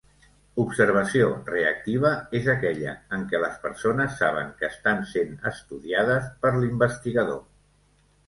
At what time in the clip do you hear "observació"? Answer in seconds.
0.61-1.25